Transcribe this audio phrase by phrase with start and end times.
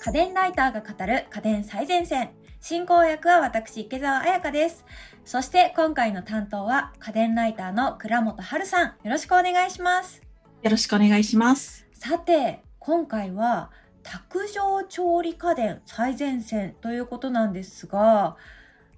[0.00, 2.30] 家電ライターが語る家電最前線。
[2.60, 4.84] 進行役は私、池澤彩香です。
[5.24, 8.86] そして今回の担当は家電ライターの倉本春さん。
[8.86, 10.22] よろしくお願いします。
[10.62, 11.84] よろしくお願いします。
[11.94, 13.72] さて、今回は
[14.04, 18.36] 卓上調理家電最前線ということなんですが、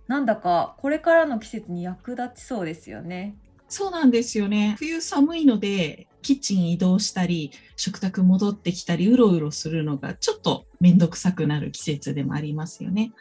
[0.07, 3.37] なんだかこれからの季節に役立ちそうですよね。
[3.71, 4.77] そうなんですよね。
[4.79, 13.13] 冬寒いので、キッチン移動したり、食卓戻ってきたり、うろうろするのがちょっとめんどくさくなる季節でもありますよね。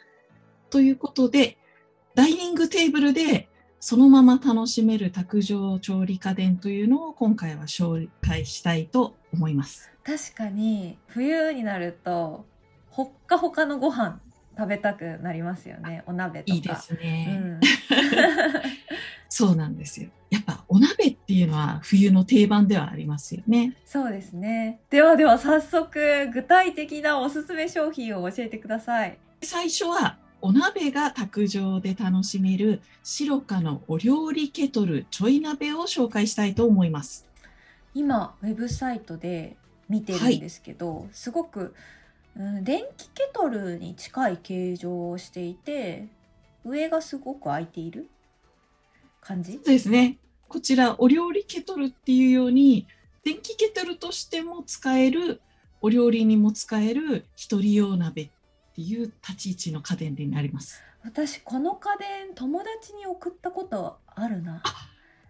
[0.70, 1.58] ということで、
[2.14, 3.48] ダイニングテーブルで
[3.80, 9.90] そのまま楽しめる卓上調理家電というのを今回は紹介したいと思います。
[10.04, 12.44] 確かに冬になると
[12.90, 14.20] ほっかほかのご飯
[14.56, 17.36] 食べたくなりますよねお鍋とかいいですうね。
[17.36, 17.60] ん、
[19.30, 20.10] そうなんですよ。
[20.28, 23.76] やっぱお鍋っていうのは冬の定番ではありますよね。
[23.86, 37.28] そうですねではでは早速具体的なおすすめ商品を教えてください最初はお鍋が卓上で楽しめる白カのお料理ケトルちょい鍋を紹介したいと思います。
[37.94, 39.56] 今ウェブサイトで
[39.88, 41.74] 見てるんですけど、すごく、
[42.36, 46.08] うん、電気ケトルに近い形状をしていて
[46.64, 48.08] 上がすごく開いている
[49.20, 49.52] 感じ？
[49.52, 50.16] そうですね。
[50.50, 52.88] こちらお料理ケトルっていうように
[53.24, 55.40] 電気ケトルとしても使える
[55.80, 58.30] お料理にも使える一人用鍋っ
[58.74, 60.82] ていう立ち位置の家電になります。
[61.04, 64.60] 私この家電友達に送ったことあるな。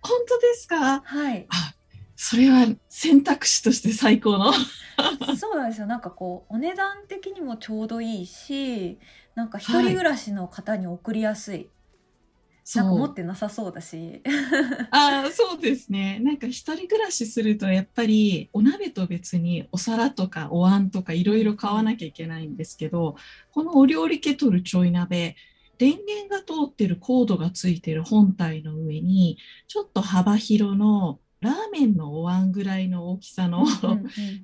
[0.00, 1.02] 本当ですか？
[1.04, 1.46] はい。
[1.50, 1.74] あ、
[2.16, 4.54] それは選択肢として最高の。
[5.36, 5.86] そうなんですよ。
[5.86, 8.98] なんかこうお値段的にもちょうどいいし
[9.34, 11.68] なんか一人暮らしの方に送りやすい、
[12.74, 14.22] なんか持ってなさそうだし。
[14.90, 16.18] ああ、そうですね。
[16.20, 23.16] なんか一人暮らしするとやっぱりお鍋と別にお皿とかお椀とかいろいろ買わなきゃいけないんですけど、
[23.52, 25.36] このお料理ケトルちょい鍋、
[25.78, 33.64] 電源が通ってるコードがついてる本体の上に、ちょっと幅広のラーメンのお椀ぐらいの大きさの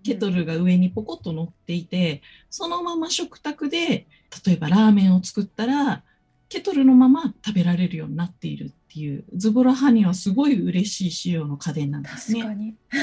[0.03, 4.07] ケトルが上にポコッと乗っていて、そのまま食卓で、
[4.47, 6.03] 例えばラーメンを作ったら、
[6.49, 12.43] ケトルのまま食べられるようになっているっていう、ズボラ派にはすごい嬉しい仕様の家電なんですね。
[12.43, 12.75] 確かに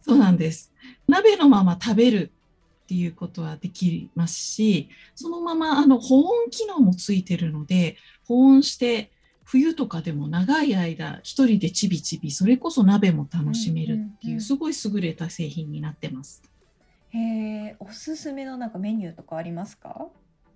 [0.00, 0.72] そうなんです。
[1.08, 2.30] 鍋のまま食べる
[2.84, 7.96] っていうことはできますし、そのままあの保温機能もついてるので、
[8.26, 9.10] 保温して
[9.44, 16.42] 冬とかでも長い間一人でちびちび、それこそ鍋も楽しめるっていうすごい優れた製品になってます。
[17.10, 20.06] へえおすすめのなんかメニューとかありますか？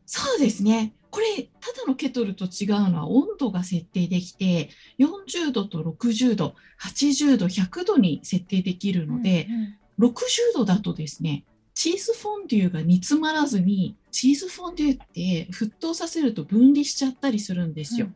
[0.07, 0.93] そうですね。
[1.11, 10.11] これ、ただのケトルと違うのは温度が設定できて、40度と60度、80度、100度に設定できるので、うんうん60
[10.55, 18.09] 度だとですね、チーズフォンデュが煮詰まらずに、チーズフォンデュって沸騰させると分離しちゃったりするんですよ。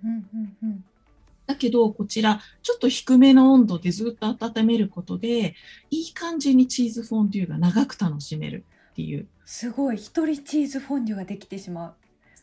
[1.46, 5.54] だけど、こちら、ちょっと低めの温度でずっと温めることで、
[5.90, 8.64] いい感じにチーズフォンデュが長く楽しめる
[8.96, 9.26] っていう。
[9.44, 9.98] すごい。
[9.98, 11.84] 一人チーズフォンデュができてしまう。
[11.84, 11.94] まあ、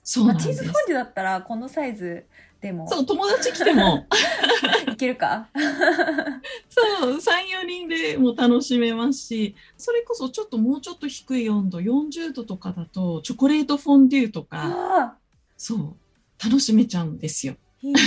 [0.03, 0.47] そうなんです。
[0.49, 2.25] チーズフォンデュだったらこのサイズ
[2.61, 2.87] でも。
[2.87, 4.05] そう、友達来ても、
[4.93, 5.49] いけるか？
[6.69, 7.19] そう、3、
[7.63, 15.17] 4人でも楽しめますし、それこそちょっともうちょっと低い温度、40度とかだと、チョコレートフォンデュとか、ああ
[15.57, 15.95] そう、
[16.43, 17.55] 楽しめちゃうんですよ。
[17.81, 17.99] いいな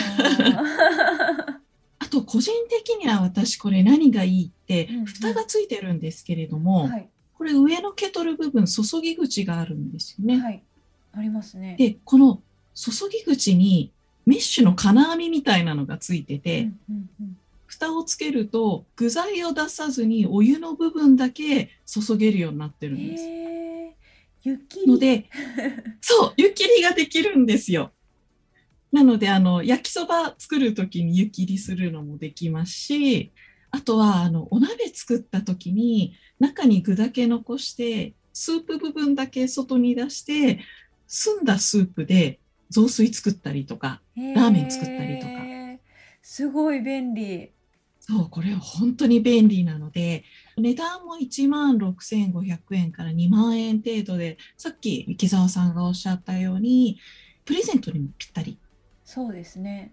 [0.60, 1.60] あ
[1.98, 10.40] あと、個人的には私これ何がいいってうんうん、蓋がついてるんですけれども、はいこれ上のケトル部分、注ぎ口があるんですよね。
[10.40, 10.62] はい
[11.12, 12.42] ありますねで、この
[12.74, 13.90] 注ぎ口に
[14.26, 17.36] メッシュの金網みたいなのがついてて、うんうんうん
[17.68, 23.24] 蓋をつけると具材を出さずにお湯の部分だけ注げるようになってるんです。
[23.24, 23.96] へえ
[24.42, 25.28] 雪ので、
[26.00, 27.92] そう、湯切りができるんですよ。
[28.92, 33.32] なので、あの、焼きそば作るときに湯切りするのもできますし、
[33.70, 40.60] あとは、あの、お鍋作ったときに中に具だけ残して、スープ部分だけ外に出して、
[41.06, 42.40] 澄んだスープで
[42.70, 45.32] 雑炊作ったりとか、ララーメン作ったりとか。
[46.22, 47.52] すごい便利。
[48.00, 50.24] そう、これは本当に便利なので、
[50.56, 56.98] 値段も1万6500円から2万円程度で、さっき池澤さんがおっしゃったように、
[57.44, 58.58] プレゼントにもぴったり。
[59.04, 59.92] そうですね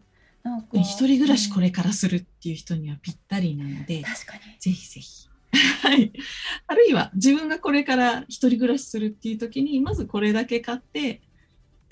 [0.74, 5.30] 一人暮らしこれうんからするっていう人にはぴったりなので、確かにぜひぜひ。
[5.84, 6.12] はい。
[6.68, 11.22] あるいは自分がこれから一人暮らしするっていう時に、まずこれだけ買って、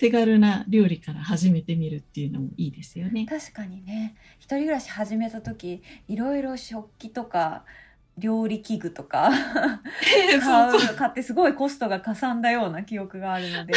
[0.02, 3.24] 手軽な料理から始めてみるっていうのもいいですよね。
[3.24, 7.64] 確かにね一人暮らし始めた時いろいろ食器とか
[8.18, 9.30] 料理器具とか
[10.32, 13.74] えー買う買ってすごいコストがかさんだような記憶があるので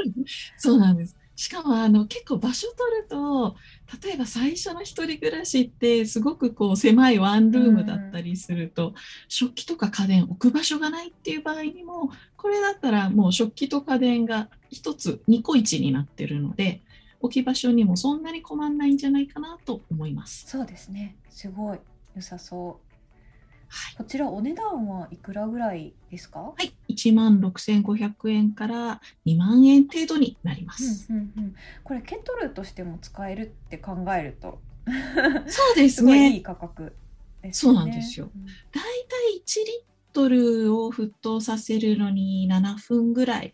[0.56, 1.14] そうなんです。
[1.36, 3.56] しかもあの結構場所取ると
[4.02, 8.94] 例えば最初の一人暮らしってすごくこう狭いワンルームだったりすると、
[9.28, 16.80] 食器とか家電置く場所がないっていう場合にもこれだったらもう食器と家電が一つ2個1になってるので
[17.20, 20.46] 置き場所にもそんなに困んないんじゃないかなと思います。
[20.48, 21.16] そうですね。
[21.30, 21.78] すごい。
[22.14, 22.85] 良さそう。
[23.68, 23.96] はい。
[23.96, 31.06] こちらお値段はいくらぐらいですか、はい、1万6500円から2万円程度になります。
[31.10, 31.54] うんうんうん、
[31.84, 34.60] これケトルとしても使えるって考えると。
[35.48, 36.04] そうですね。
[36.04, 36.94] すごいいい価格
[37.42, 38.30] ですそうなんですよ。
[38.34, 38.46] うん。
[38.46, 38.80] だいた
[39.36, 43.52] い1リットルを沸騰させるのに7分ぐらい。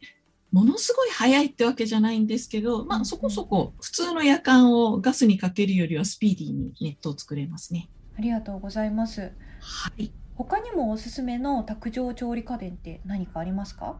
[0.52, 7.88] ものすごい早いってわけじゃないんですけど、まあそこそこ普通の夜間をガスにかけるよりはスピーディーに熱湯を作れますね。
[8.18, 9.32] ありがとうございます
[9.62, 10.10] はい。
[10.34, 13.96] 他にもおすすめの卓上調理家電って何かありますか？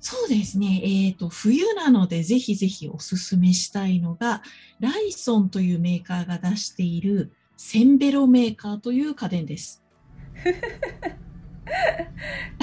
[0.00, 0.82] そうですね。
[0.84, 4.42] えっ、と、冬なのでぜひぜひおすすめしたいのが、
[4.80, 9.82] ライソンというメーカーが出しているセンベロメーカーという家電です。
[10.44, 10.50] こ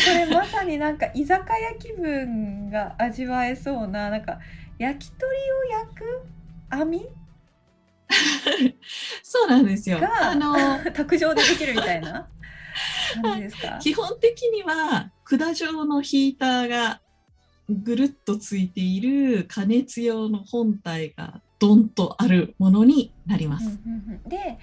[0.05, 4.39] れまさになんか居酒屋気分が味わえそうななんか
[4.77, 6.03] 焼き鳥を焼く
[6.69, 7.07] 網
[9.24, 10.00] そうなんですよ。
[10.00, 10.56] があの、
[10.94, 12.28] 卓上でできるみたいな
[13.22, 13.80] 感じですか？
[13.81, 17.02] 基本的には管状のヒーターが
[17.69, 23.66] ぐるっとついている加熱用の本体がドンとあるものになります。
[23.86, 24.30] うんうんうん。
[24.30, 24.58] で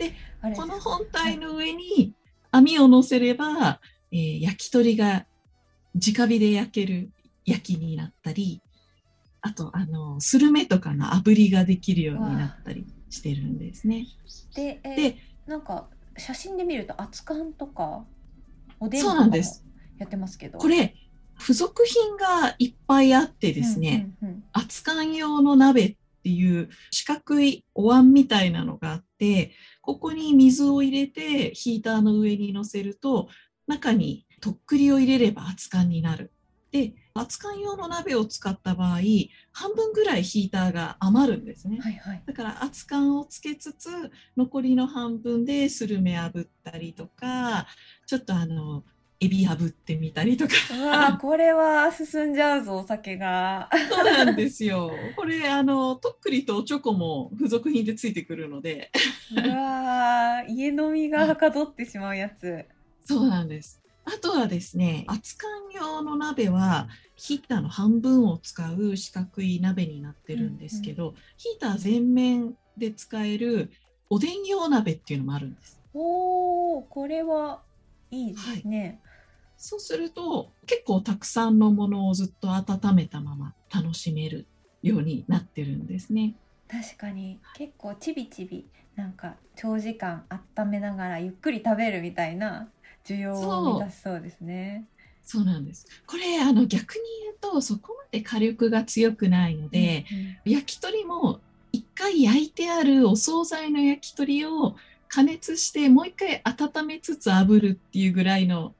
[0.55, 2.15] この本体の上に
[2.51, 3.81] 網を乗せれば、
[4.13, 5.27] えー焼き鳥が
[5.95, 7.11] 直火で焼ける
[7.45, 8.61] 焼きになったり
[9.41, 14.07] あとあのスルメとかの炙りができるようになったりしてるんですね。
[14.55, 15.17] でえーで
[15.47, 15.89] なんか
[16.19, 18.05] 写真で見ると熱燗とか
[18.81, 19.37] おでんとか
[19.99, 20.95] やってますけどこれ
[21.39, 33.29] 付属品がいっぱいあってですね、うんうんうん熱燗用の鍋っていう四角いお椀みたいなのがあってここに水を入れてヒーターの上に乗せると
[33.67, 36.33] 中にとっくりを入れれば熱燗になる。
[36.71, 38.99] で熱燗用の鍋を使った場合
[39.53, 41.79] 半分ぐらいヒーターが余るんですね。
[41.81, 43.89] はいはいだから熱燗をつけつつ
[44.37, 47.67] 残りの半分でスルメ炙ったりとか
[48.07, 48.85] ちょっとあの
[49.21, 54.93] エビ炙ってみたりとかうわーこれは進んじゃうぞお酒がそうなんですよ。
[55.17, 58.93] これ、あの、とっくりとチョコも付属品でついてくるので、
[59.33, 62.65] うわー家飲みがはかどってしまうやつ
[63.05, 63.83] そうなんです。
[64.09, 73.71] あとはですね、熱燗用の鍋は、ヒーターの半分を使う四角い鍋になってるんですけど、ヒーター全面で使える
[74.09, 75.79] おでん用鍋っていうのもあるんです。
[75.93, 77.61] おーこれは
[78.11, 79.01] いいですね、
[79.59, 84.47] そうすると、結構たくさんのものをずっと温めたまま楽しめる
[84.83, 86.35] ようになってるんですね。
[86.67, 87.41] 確かに。
[87.57, 92.69] 結構ちびちびなんか長時間温めながらゆっくり食べるみたいな
[93.05, 94.85] 需要を満たしそうですね。
[95.25, 95.87] そうなんです。
[96.07, 100.07] これ、あの、逆に言うと、そこまで火力が強くないので、
[100.45, 101.41] うん焼き鳥も
[101.73, 104.77] 一回焼いてあるお惣菜の焼き鳥を
[105.09, 108.75] 加熱してもう一回温めつつ炙るっていうぐらいの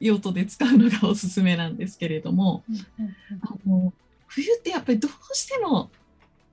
[0.00, 3.92] 用途で使うのがおすすめなんですけれどもうんうんうんあの
[4.26, 5.90] 冬ってやっぱりどうしても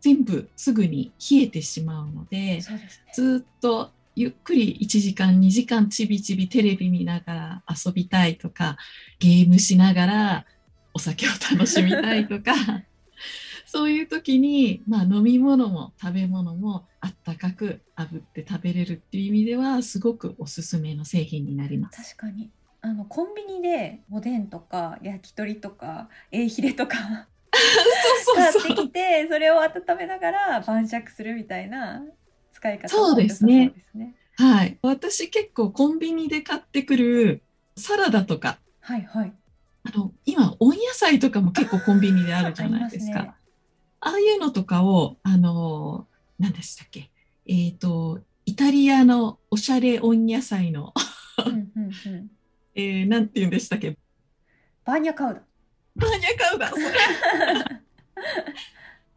[0.02, 2.62] 全部すぐに冷えてしまうのでね。
[3.14, 8.78] ずーっとゆっくり1時間2時間ちびちびテレビ見ながら遊びたいとか
[9.20, 10.46] ゲームしながら
[10.94, 12.54] お酒を楽しみたいとか
[13.66, 22.16] そういう時に、まあ、飲み物も食べ物もあったかく炙って食べれるっていう意味ではすごくおすすめの製品になります。
[22.16, 22.52] 確かに
[22.82, 26.98] あのコンビニでおでんとか焼き鳥とかエイヒレとか
[28.26, 32.04] そう買ってきてそれを温めながら晩酌するみたいな
[32.62, 33.74] 使い方そうですね。
[34.38, 37.42] はい、私結構コンビニで買ってくる
[37.76, 39.34] サラダとかはいはい。
[39.84, 43.20] あの今温野菜とかも結構コンビニであるじゃないですか。
[43.20, 43.42] ありますね
[44.04, 47.12] ああいうのとかを、あのー、何でしたっけ、
[47.46, 50.92] えっ、と、イタリアのおしゃれ温野菜の、
[51.46, 52.32] うんうんうん。
[52.74, 53.96] えー、なんて言うんでしたっけ、
[54.84, 55.42] バーニャカウダ。
[55.96, 56.84] バーニャカウダ、それ。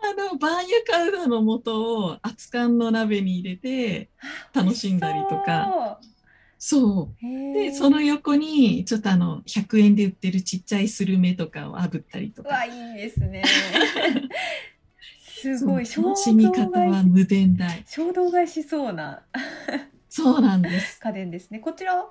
[0.04, 4.10] あの、バーニャカウダの素を熱燗の鍋に入れて
[4.52, 5.98] 楽しんだりとか、
[6.58, 7.22] そう。
[7.22, 12.48] で、ーその横に、ちょっとあの、100円で売ってるちっちゃいスルメとかを炙ったりとか。
[12.48, 13.42] うわいいですね。
[15.20, 17.84] すごい楽しみ方は衝無限大。
[17.86, 19.22] 衝動買いしそうな
[20.08, 20.98] そうなんです。
[21.00, 21.58] 家電ですね。
[21.58, 22.06] こちら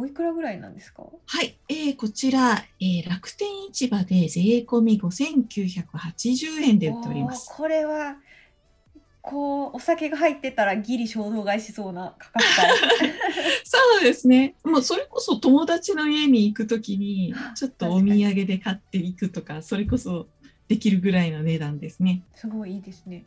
[0.00, 1.02] おいくらぐらいなんですか？
[1.26, 7.50] はい、えーこちら、えー楽天市場で税込み5980円で売っております。
[7.54, 8.16] これは
[9.22, 12.44] こうお酒が入ってたらギリ衝動買いしそうな価格
[13.02, 13.12] 帯
[13.64, 14.54] そうですね。
[14.64, 20.28] もうそれこそ友達の家に行くときに、 ちょっとお土産で買っていくとか、それこそ
[20.68, 22.22] できるぐらいの値段ですね。
[22.34, 23.26] すごいいいですね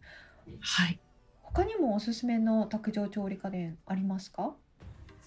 [0.60, 1.00] はい。
[1.44, 4.56] 他にもおすすめの卓上調理家電ありますか？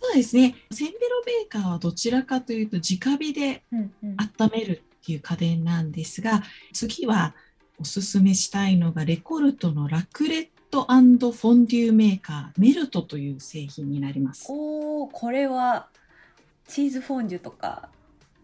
[0.00, 0.54] そうですね。
[0.70, 7.34] センベロメーカーはどちらかというと直火でうんうん温めるっていう家電なんですが、次は
[7.80, 14.46] おすすめしたいのがレコルトのラクレットフォンデュメーカーメルトという製品になります。
[14.50, 15.88] おおこれは
[16.68, 17.88] チーズフォンデュとか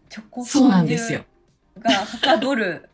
[0.09, 1.83] チョコフォンデんですよュ。
[1.83, 2.89] がはかどる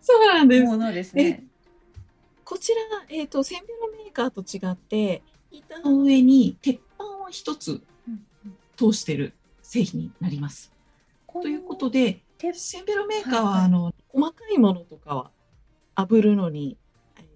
[0.00, 0.64] そうなんです。
[0.64, 1.44] ものですね。
[2.44, 7.82] こちら、えっ、と、せんべろメーカーと違って、板の上に鉄板を一つ
[8.76, 10.72] 通してる製品になります。
[11.32, 15.30] ということで、でせんべろメーカーは、あの、細かいものとかは
[15.94, 16.76] 炙るのに、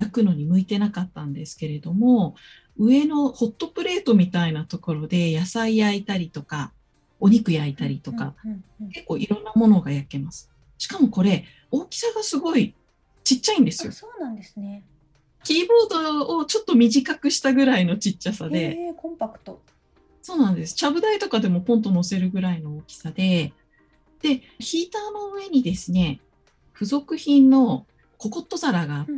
[0.01, 2.35] 焼くのに向いてなかったんですけれども、
[2.77, 6.73] 上のホットプレートみたいなところで野菜焼いたりとか、
[7.21, 8.35] お肉焼いたりとか、、
[8.93, 10.51] 結構いろんなものが焼けます。
[10.79, 12.75] しかもこれ、大きさがすごい
[13.23, 13.91] ちっちゃいんですよ。
[13.91, 14.85] あそうなんですね。
[15.45, 19.61] キーボードをちょっと短くしたぐらいのちっちゃさで、コンパクト。
[20.23, 20.75] そうなんです。
[20.75, 23.53] ちゃぶ台とかでもポンと乗せるぐらいの大きさで、
[24.23, 26.21] で、ヒーターの上にですね、
[26.73, 27.87] 付属品の
[28.17, 29.11] ココット皿があって、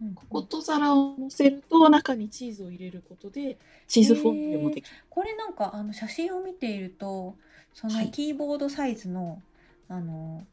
[0.00, 3.56] うんうんうんココット皿を乗せると中にチーズを入れることで、
[3.86, 4.96] チーズフォンデュもできる。
[5.08, 7.36] これなんかあの写真を見ていると
[7.72, 9.40] そのはいキーボードサイズの、
[9.88, 10.44] あの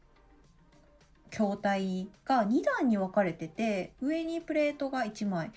[1.36, 5.52] 筐体が2段に分かれてて上にプレートが1枚。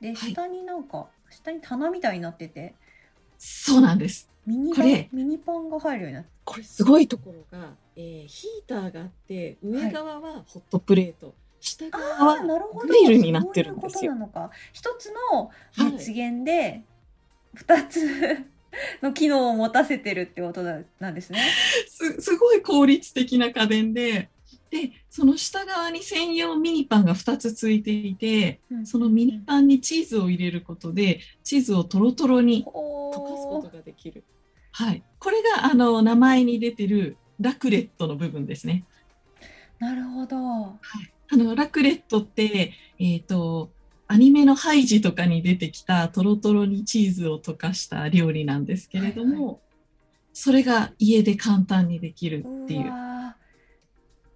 [0.00, 0.16] ではい。
[0.16, 2.74] 下になんか、下に棚みたいになってて。
[3.38, 4.28] そうなんです。
[4.44, 6.30] ミニパこれンミニパンが入るようになって。
[6.44, 12.78] これすごいところが、えーヒーターがあって、上側はホットプレート、下側ああなるほど。
[12.80, 14.14] はグリルになってるんですよ。
[14.72, 16.82] 一つの熱源で
[17.54, 18.46] 2つ
[19.02, 21.40] の機能を持たせてるってことだなんですね。
[21.88, 24.28] すすごい効率的な家電で、
[24.70, 34.22] で、その下側に専用ミニパンが2つついていて、そのミニパンにチーズを入れることで、チーズをトロトロにほ溶かすことーができる。
[34.72, 35.02] はい。
[35.18, 38.84] これが、あの、名前に出てるラクレットの部分ですね。
[39.80, 40.36] なるほど。
[40.36, 40.78] あ
[41.32, 43.70] の、ラクレットって、えっ、と、
[44.06, 49.56] アニメのハイジとかに出てきたトロトロにチーズを溶かした料理なんですけれども、はい
[50.32, 53.09] それが家で簡単にできるっていうう。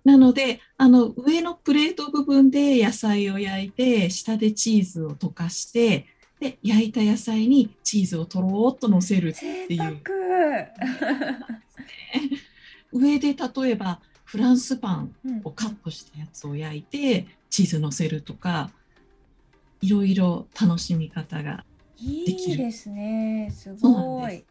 [0.04, 6.06] わなので、あの、上のプレート部分で野菜を焼いて、下でチーズを溶かして、
[6.40, 9.78] で、焼いた野菜にチーズをとろーっと乗せるーって贅いう。
[9.78, 9.94] 沢。
[12.92, 18.70] 上で例えばフランスパンうんをカットしたやつを焼いて、チーズ乗せるとか、
[19.80, 21.64] いろいろ楽しみ方が。
[21.96, 23.52] いできるいですね。
[23.54, 24.44] すごい。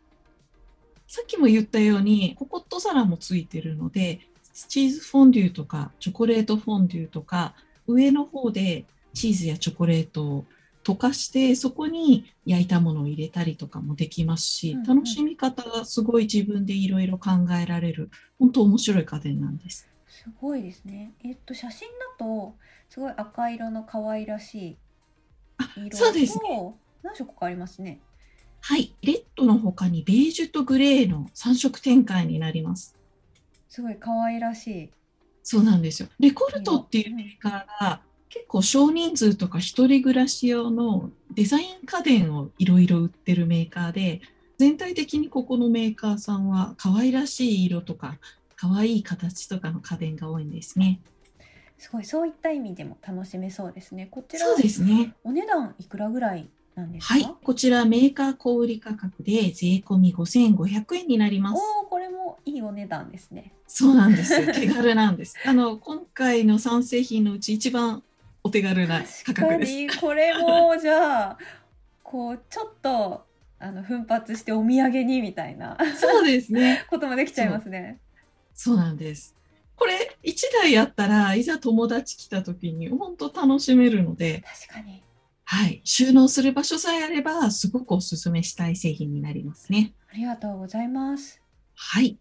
[1.07, 4.21] さっきも言ったように、ココット皿もついてるので、
[4.53, 7.55] チーズフォンデュとかチョコレートフォンデュとか、
[7.87, 10.45] 上の方でチーズやチョコレートを
[10.83, 17.31] 溶かして、そこに焼いたものを入れたりとかもできますしうんうん、楽しみ方がすごい自分でいろいろ考
[17.61, 19.87] えられる、本当面白い家電なんです。
[20.07, 21.13] すごいですね。
[21.23, 22.55] えっと写真だと
[22.89, 24.77] すごい赤色の可愛らしい
[25.57, 26.57] あ色そうですね。
[26.57, 27.99] と何色かありますね。
[28.61, 28.93] はい。
[29.01, 32.95] レッドの他にベージュとグレーの3色展開になります。
[33.73, 34.89] すごい可愛らしい。
[35.41, 36.07] そうなんですよ。
[36.19, 44.21] レコルトっていうメーカーが結構少人数とか一人暮らし用のデザイン家電をいろいろ売ってるメーカーで、
[44.59, 48.19] 全体的にここのメーカーさんは可愛らしい色とか
[48.55, 51.01] 可愛い形とかの家電が多いんですね。
[51.79, 54.07] すごいそういった意味でも楽しめそうですね。
[54.11, 55.15] こちらそうですね。
[55.23, 57.13] お値段いくらぐらいなんですか？
[57.13, 57.35] はい。
[57.43, 61.61] こちらメーカー小売価格で税込み5500円になります。
[61.61, 63.53] おおこれもいいお値段ですね。
[63.67, 64.45] そうなんですよ。
[64.53, 65.35] 手軽なんです。
[65.45, 68.03] あの、今回の3製品のうち一番
[68.43, 69.71] お手軽な価格です。
[69.71, 71.37] にこれもじゃあ
[72.03, 73.25] こうちょっと
[73.59, 76.83] あの奮発してお土産にみたいなそうですね。
[76.89, 77.99] こともできちゃいますね。
[78.53, 79.35] そうなんです。
[79.75, 85.01] これ1台あったらいざ友達来た時に本当楽しめるので、確かに。
[85.45, 89.93] はい、収納する場所さえあればすごくおすすめしたい製品になりますね。
[90.11, 91.41] ありがとうございます。
[91.75, 92.17] はい、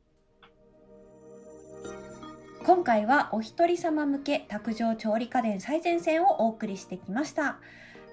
[2.64, 7.58] 今回はお一人様向け卓上調理家電最前線をお送りしてきました。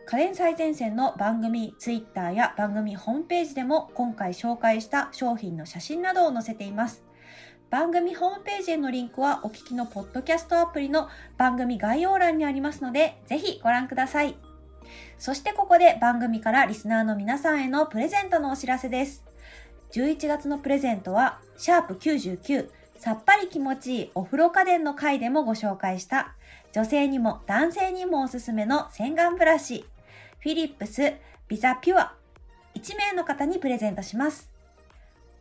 [0.05, 7.03] 家電最前線の番組ツイッターや番組ホームページでも今回紹介した商品の写真などを載せています。
[7.69, 14.48] 番組ホームページへのリンクはお聞きのポッドキャストアプリの番組概要欄にありますので、ぜひご覧ください。
[15.19, 19.25] そしてここで番組からリスナーの皆さんへのプレゼントのお知らせです。
[19.91, 26.35] 11月のプレゼントは、シャープ99、さっぱり気持ちいいお風呂家電の回でもご紹介した、
[26.71, 29.85] 女性にも男性にもおすすめの洗顔ブラシ、
[30.39, 31.15] フィリップス
[31.49, 32.15] ビザピュア、
[32.75, 34.49] 1名の方にプレゼントします。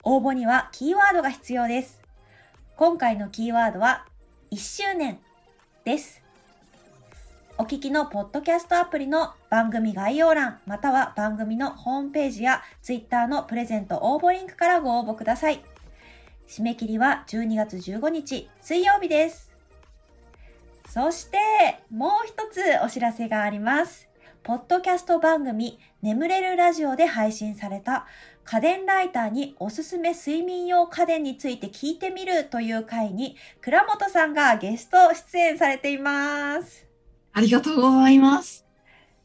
[0.02, 2.02] 応募にはキーワードが必要です。
[2.76, 4.06] 今回のキーワードは、
[4.50, 5.20] 1周年
[5.85, 6.27] です。
[7.61, 15.65] お聞きのポッドキャストアプリの番組概要欄、または番組のホームページやツイッターのプレゼント応募リンクからご応募ください。
[16.47, 19.50] 締め切りは12月15日水曜日です。
[20.88, 21.38] そして、
[21.91, 24.09] もう一つお知らせがあります。
[24.45, 28.07] ポッドキャスト番組眠れるラジオで配信された
[28.45, 36.88] 家電ライターにおすすめ睡眠用家電について聞いてみるという回に倉本さんがゲスト出演されています。
[37.38, 38.66] ありがとうございます。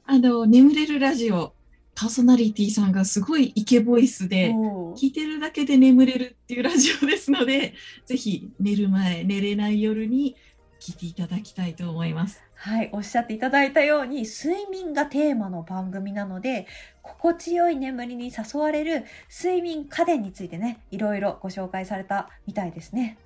[0.05, 1.55] あの、眠れるラジオ、
[1.95, 4.51] パーソナリティさんがすごいイケボイスで、
[4.95, 7.73] 聞いてるだけで眠れるっていうラジオですので、
[8.05, 10.35] ぜひ寝る前、寝れない夜に
[10.79, 12.43] 聞いていただきたいと思います。
[12.53, 16.67] はい、おっしゃっていただいたように睡眠がテーマの番組なので
[17.01, 23.17] 心地よい眠りに誘われる睡眠家電についてねいろいろご紹介されたみたいですね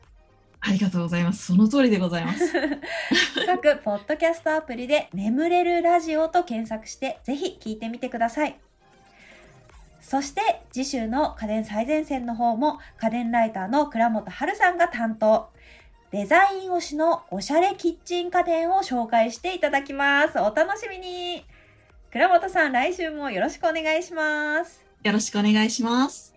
[0.62, 1.46] ありがとうございます。
[1.46, 2.52] その通りでございます。
[3.46, 8.60] 各ポッドキャストアプリで眠れるラジオと検索してぜひ聞いてみてください
[10.02, 15.50] そして次週の家電最前線の方も家電ライターの倉本春さんが担当
[16.12, 20.40] デザイン推しのおしゃれキッチン家電を紹介していただきます。
[20.40, 21.46] お楽しみに
[22.12, 24.86] 倉本さん、来週もよろしくお願いします。
[25.04, 26.37] よろしくお願いします。